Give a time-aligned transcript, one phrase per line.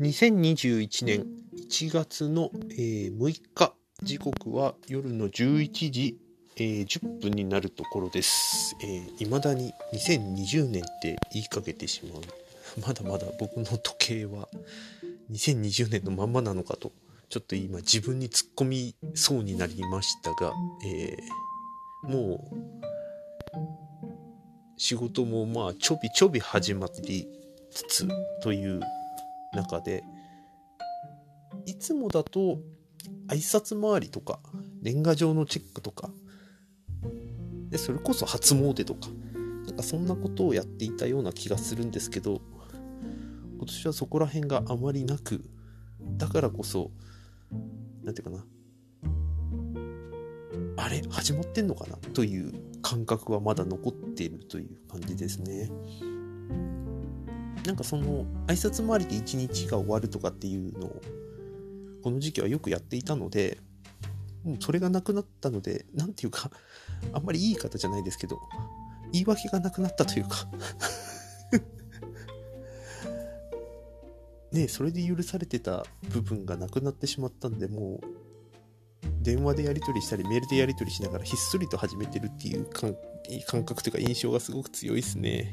[0.00, 3.74] 2021年1月の、えー6日
[4.04, 6.16] 時刻は夜の11時、
[6.56, 8.76] えー10分になるところです。
[9.18, 12.22] いまだに2020年って言いかけてしまう。
[12.86, 14.48] まだまだ僕の時計は
[15.32, 16.92] 2020年のまんまなのかと、
[17.28, 20.52] ちょっと今自分に突っ込みそうになりましたが、
[20.86, 22.56] えーもう
[24.76, 27.26] 仕事もまあちょびちょび始まり
[27.72, 28.08] つつ
[28.40, 28.80] という
[29.54, 30.04] 中で
[31.66, 32.58] いつもだと
[33.28, 34.40] 挨拶回りとか
[34.82, 36.10] 年賀状のチェックとか
[37.70, 39.08] でそれこそ初詣とか
[39.66, 42.40] なんかそんなことをやっていたような気がするんですけど
[43.56, 45.44] 今年はそこら辺があまりなく
[46.16, 46.90] だからこそ
[48.02, 48.44] なんていうかな
[50.78, 55.70] あれ始まってんのかなという感覚はまだ残っているという感じですね。
[57.68, 61.02] なんかその挨拶回りで一日が終わるとかっていうのを
[62.02, 63.58] この時期はよくやっていたので
[64.42, 66.50] もうそれがなくなったので何ていうか
[67.12, 68.40] あんまりいい方じゃないですけど
[69.12, 70.48] 言い訳がなくなったというか
[74.50, 82.96] ねそれで許されてた部分がなくなってしまったんでもう電話でやり取りしたりメールでやり取りしながらひっそりと始めてるっていう感
[83.46, 85.52] 感覚というか印象がすごく強いですね。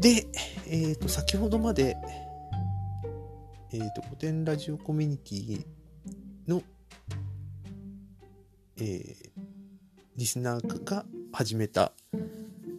[0.00, 0.26] で、
[0.66, 1.96] えっ、と、先ほどまで、
[3.72, 5.66] えっ、と、古典ラジオコミュニティ
[6.46, 6.62] の、
[8.76, 9.48] えー
[10.18, 11.92] リスナーが始めた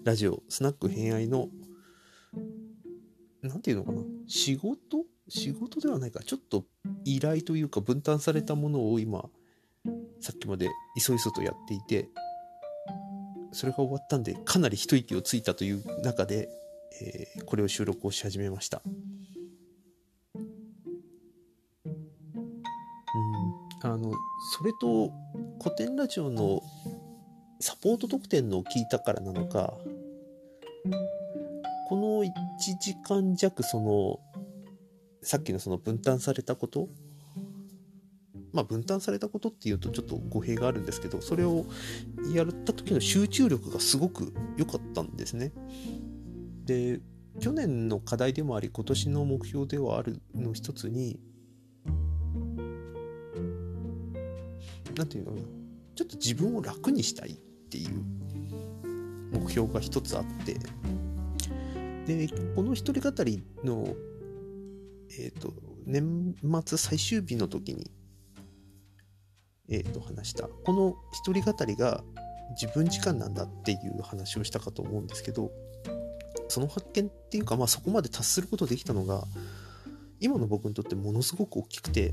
[0.03, 1.47] ラジオ、スナック偏愛の、
[3.41, 5.05] なんていうのかな、仕事？
[5.29, 6.65] 仕事ではないか、ちょっと
[7.05, 9.29] 依頼というか分担されたものを今、
[10.19, 12.09] さっきまでいそいそとやっていて、
[13.53, 16.49] それが終わったんで、かなり一息をついたという中で、
[17.01, 18.81] えーこれを収録をし始めました。
[18.85, 20.39] う
[23.87, 24.11] ん、あの、
[24.57, 25.11] それと
[25.61, 26.61] 古典ラジオの
[27.59, 29.73] サポート特典のを聞いたからなのか、
[31.87, 32.31] この1
[32.79, 34.19] 時間弱その、
[35.23, 36.89] さっきのその分担されたこと
[38.53, 41.65] まあ分担されたことっていうとちょっと語弊があるんですけど、それを
[42.33, 45.51] やった時の集中力がすごく良かったんですね。
[46.69, 47.01] で
[47.41, 51.19] 去年の課題でもあり今年の目標ではあるの一つに
[54.95, 55.43] 何て言うのかな
[55.95, 57.33] ちょっと自分を楽にしたいっ
[57.71, 58.03] ていう
[59.31, 60.53] 目標が一つあって
[62.05, 63.95] でこの一人語りの
[65.17, 65.51] えっ、と
[65.87, 66.35] 年
[66.67, 67.89] 末最終日の時に
[69.69, 72.03] えっ、と話したこの一人語りが
[72.61, 75.51] 自分時間なんだっていう話をしたかと思うんですけど
[76.49, 79.23] その発見っていうか、まあ、そこまで達することできたのが
[80.19, 82.11] 今の僕にとってものすごく大きくて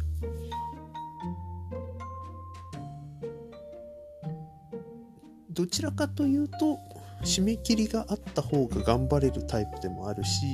[5.51, 6.79] どちらかというと
[7.25, 10.47] 締め切りがあった方が頑張れるタイプでもあるし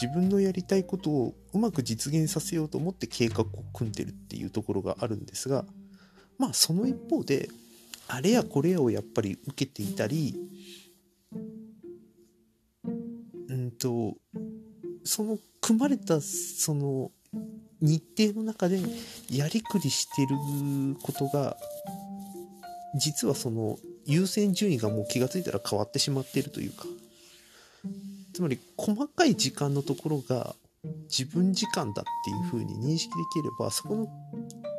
[0.00, 5.64] 自分のやりたいことをうまく実現させようと思って計画を組んでるっていうところがあるんですが
[6.38, 7.48] まあその一方で
[8.06, 10.36] あれやこれやをやっぱり受けていたり
[13.76, 14.14] と
[15.04, 17.10] その組まれたその
[17.80, 18.80] 日程の中で
[19.30, 20.36] やりくりしてる
[21.02, 21.56] ことが
[22.94, 26.84] 実はその優先順位がもう気がついたら変わってしまっているというか
[28.32, 30.54] つまり細かい時間のところが
[31.08, 34.08] 自分時間だっていうふうに認識できればそこの、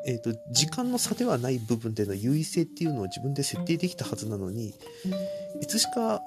[0.05, 4.73] えー、と時間の差ではない部分での優位性っていうのを自分で設定できたはずなのに
[5.61, 6.21] いつしか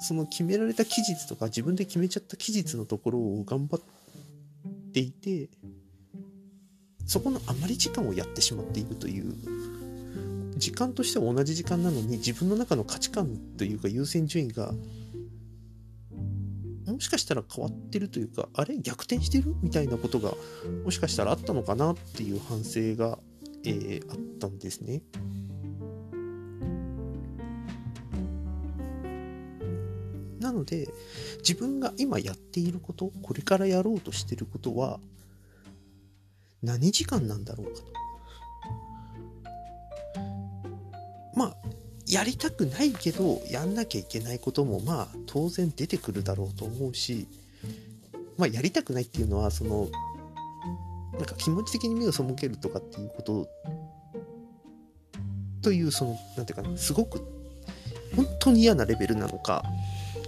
[0.00, 3.80] その決められた期日とか自分で決めちゃった期日のところを頑張っ
[4.92, 5.48] ていて
[7.06, 9.34] そこの余り時間をやってしまっているという
[10.56, 14.72] 時間としては同じ時間なのに自分の中の価値観というか優先順位が
[16.86, 20.32] もしかしたら変わってるというかあれ逆転してるみたいなことが
[20.84, 23.18] もしかしたらあったのかなっていう反省が、
[23.64, 25.02] えーあったんですね。
[30.56, 30.88] ので
[31.38, 34.98] 自分が今やっていることこれからやろうとしていることは
[36.62, 37.86] 何時間なんだろうかと。
[41.34, 41.56] まあ
[42.08, 47.26] やりたくないけどやんなきゃいけないこともまあ当然出てくるだろうと思うし
[48.38, 49.88] まあやりたくないっていうのはその
[51.14, 53.48] なんか気持ち的に目を背けるとかっていうこと
[55.62, 57.20] というそのなんていうかなすごく
[58.14, 59.64] 本当に嫌なレベルなのか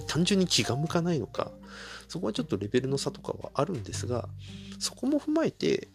[0.09, 1.53] 単純に気が向かないのか
[2.09, 4.29] そこはちょっとレベルの差とかはあるんですが
[4.81, 5.89] そこも踏まえて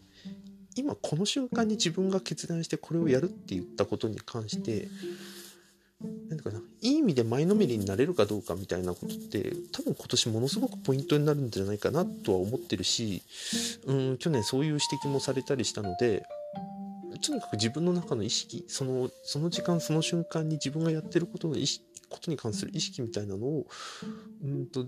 [0.76, 4.88] 今この瞬間に自分が決断してこれをやるって言ったことに関して
[6.30, 13.22] 何かないい意味で前のめりになれるかどうかみたいなことって多分今年ものすごくポイントになるんじゃないかなとは思ってるし
[13.86, 16.24] うん去年そういう指摘もされたりしたので
[17.26, 23.68] とにかく自分の中の意識そのその時間その瞬間に自分がやってることの意識ことに関する意識みたいなのを
[24.44, 24.88] うんと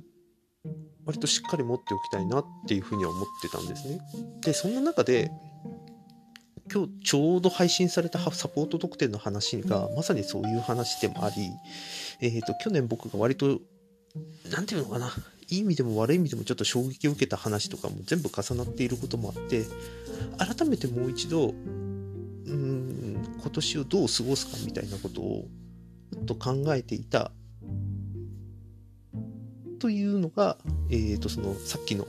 [1.05, 3.99] 割としっかり持っておきたいなっていうふうには思ってたんですね。
[4.41, 5.31] でそんな中で
[6.71, 11.35] 今日ちょうど配信されたサポート特典の話がまさにそういう話でもあり、
[12.21, 13.59] えーと、去年僕が割と
[14.51, 15.11] 何て言うのかな
[15.47, 19.63] いい意味でも悪い意味でもちょっと衝撃を受けた話とかも全部重なっていることもあって
[20.39, 25.47] 改めてもう一度うん今年をどう過ごすかみたいなことを
[26.25, 27.31] と考えていた。
[29.79, 30.57] というのが、
[30.89, 32.07] えー、とそのさっきの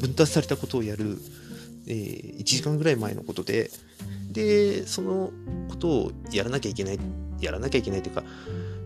[0.00, 1.18] 分担されたことをやる、
[1.86, 3.70] えー、1時間ぐらい前のことで。
[4.32, 5.32] でその
[5.68, 6.98] ことをやらなきゃいけない
[7.40, 8.22] やらなきゃいけないというか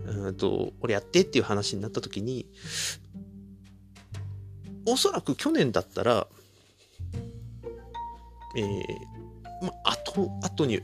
[0.06, 2.46] うんと俺やってっていう話になった時に
[4.86, 6.26] おそらく去年だったら
[8.56, 10.80] えー、まあ後後に、え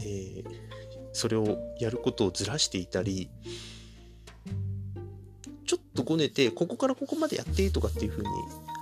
[0.00, 0.44] ー、
[1.16, 3.30] それをやることをずらしていたり
[5.64, 8.28] ちょっとごねてここからここまでやってとかっていう風に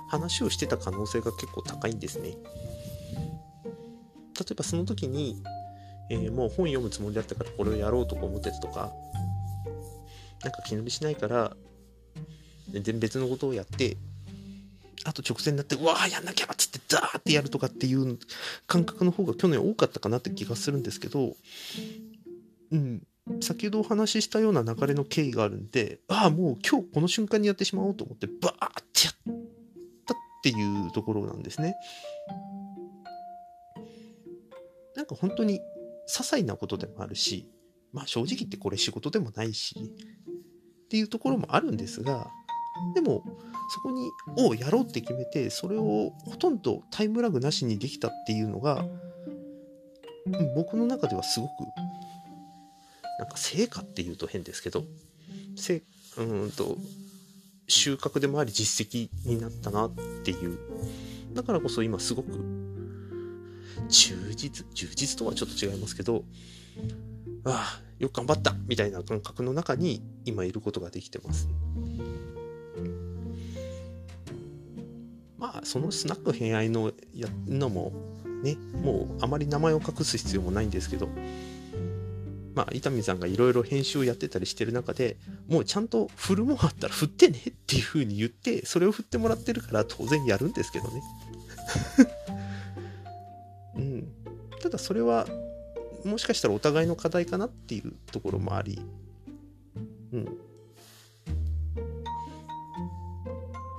[0.09, 2.31] 話をしてた可能性が結構高いんですね。
[2.31, 2.35] 例
[4.51, 5.41] えばその時に、
[6.09, 8.91] えー、もう本読むつもりだったからこれをやろうとか思ってたとか
[10.43, 11.55] なんか気乗りしないから
[12.69, 13.95] 全然別のことをやって
[15.05, 18.17] あと直前になって、うわーやんなきゃっつってザーってやるとかっていう
[18.67, 21.35] 感覚の方が去年多かったかなって気がするんですけど、
[22.71, 23.03] うん、
[23.41, 29.37] 先ほどお話ししたような流れの経緯があるんで、ああ、もう今日この瞬間にやってしまおうと思って、バーってやっ
[30.05, 31.75] たっていうところなんですね。
[34.95, 35.61] なんか本当に些
[36.07, 37.49] 細なことでもあるし、
[37.91, 39.75] まあ正直言ってこれ仕事でもないし、
[40.85, 42.29] っていうところもあるんですが、
[42.93, 43.23] でも、
[43.69, 48.85] そこに、をやろうって決めて、それをほとんどタイムラグなしにできたっていうのが、
[50.55, 51.51] 僕の中ではすごく
[53.19, 54.85] なんか成果っていうと変ですけど、
[55.55, 55.83] せ
[56.17, 56.77] うんと、
[57.67, 59.91] 収穫でもあり実績になったなっ
[60.23, 60.57] ていう。
[61.33, 62.31] だからこそ今すごく
[63.89, 66.23] 充実、充実とはちょっと違いますけど、
[67.43, 71.47] ああ、よく頑張ったみたいな感覚の中に今いることができてます。
[75.37, 77.91] まあ、そのスナック偏愛のやのも
[78.41, 81.09] ね、もうあまり名前を隠す必要もないんですけど、
[82.55, 85.17] まあ、伊丹さんがいろいろ編集をやってたりしてる中で
[85.47, 91.01] もうちゃんと振るもんあったら振ってねっていう風に言ってそれを振ってもらってるから当然やるんですけどね。
[93.75, 94.07] うん。
[94.61, 95.27] ただそれは
[96.05, 98.79] もしかしたらお互いの課題かなっていうところもあり。
[100.13, 100.25] うん。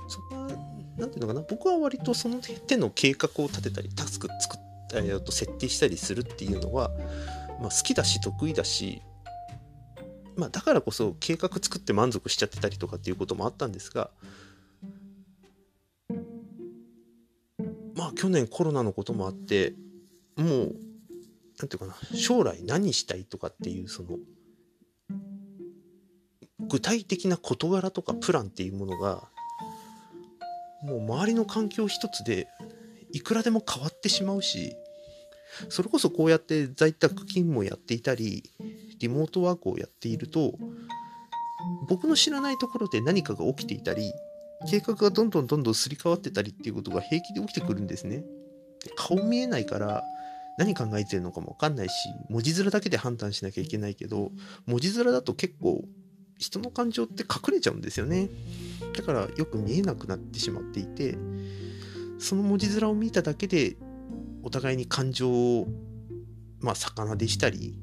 [0.07, 0.49] そこは
[0.97, 1.41] 何ていうのかな。
[1.41, 6.91] 僕は割とその手の計画を立てたりタスク作ったりと設定したりするっていうのは
[7.59, 9.01] まあ、好きだし得意だし、
[10.35, 14.09] まあ、だからこそ計画作って満足しちゃってたりとかっていうこともあったんですが
[17.95, 19.73] まあ去年コロナのこともあって
[20.35, 20.75] もう
[21.59, 24.17] 何て言うかな将来何したいとかっていうその
[26.69, 29.23] 具体的な事柄とかプランっていうものが
[30.83, 32.47] もう周りの環境一つで
[33.11, 34.75] いくらでも変わってしまうし
[35.69, 38.43] それこそこうやって在宅勤務をやっていたり、
[38.99, 40.57] リモートワークをやっていると、
[41.87, 44.13] 僕の知らないところで何かが起きていたり、
[44.69, 48.23] 計画がどんどんどんどんすり替わってたりっていうことが平気で起きてくるんですね。
[48.95, 50.03] 顔見えないから
[50.57, 51.93] 何考えてるのかもわかんないし、
[52.29, 54.31] 文字面だけで判断しなきゃいけないけど、
[54.65, 55.83] 文字面だと結構
[56.37, 58.29] 人の感情って隠れちゃうんですよね。
[58.95, 61.17] だからよく見えなくなってしまっていて、
[62.19, 63.77] その文字面を見ただけで
[64.43, 65.67] お互いに感情を、
[66.59, 67.79] まあ、魚でしたり、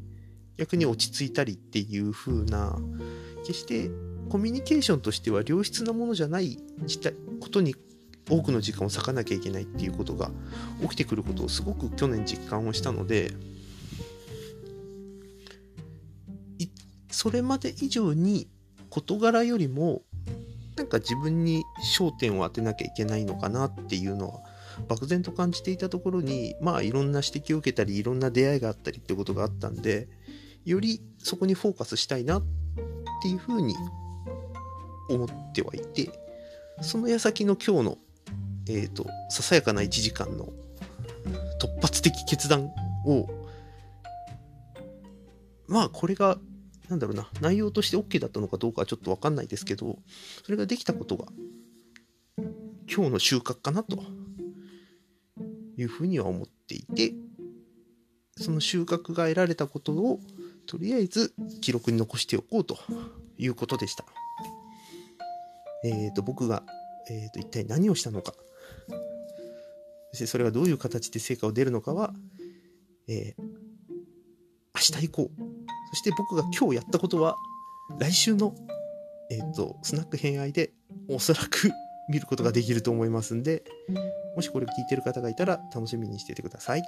[0.56, 2.78] 逆に落ち着いたりっていう風な、
[3.46, 3.90] 決して
[4.28, 6.58] コミュニケーションとしては良質なものじゃない
[7.40, 7.74] ことに
[8.30, 10.30] 多くの時間を割かなきゃいけないっていうことが
[10.82, 13.32] 起きてくることをすごく去年実感をしたので、
[17.10, 18.48] それまで以上に
[18.90, 20.02] 事柄よりも
[20.76, 21.62] なんか自分に
[21.96, 24.40] 焦点を当てなきゃいけないのかなっていうのは
[24.88, 30.08] 漠然と感じていたところにまあいろんな指摘を受けたりいろんな出会いがあったりってことがあったんで
[30.64, 32.42] よりそこにフォーカスしたいなっ
[33.22, 33.74] ていうふうに
[35.08, 36.10] 思ってはいて
[36.80, 37.98] その矢先の今日の、
[38.68, 40.52] えーと、ささやかな1時間の
[41.60, 42.70] 突発的決断
[43.06, 43.28] を
[45.68, 46.38] まあこれが
[46.88, 49.98] なんだろうな内容として OK だったのかどうかはちょっと分かんないですけど
[50.44, 51.26] それができたことが
[52.92, 54.02] 今日の収穫かなと
[55.76, 57.12] いうふうには思っていて
[58.36, 60.20] その収穫が得られたことを
[60.66, 62.76] とりあえず記録に残しておこうと
[63.38, 64.04] いうことでした。
[65.84, 66.62] えっ、ー、と、僕が、
[67.10, 68.32] えー、と一体何をしたのか、
[70.10, 72.14] そしてそれがどういう形で成果を出るのかは、
[73.06, 73.42] えー、
[74.74, 75.30] 明日以降、
[75.90, 77.36] そして僕が今日やったことは、
[77.98, 78.54] 来週の、
[79.30, 80.72] えっ、ー、と、スナック偏愛で
[81.08, 81.70] おそらく
[82.08, 83.62] 見ることができると思いますんで、
[84.34, 86.82] もしこれを聞いてる方がいたら楽しみにしててください。